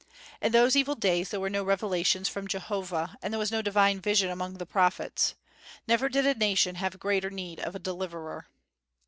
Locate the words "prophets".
4.65-5.35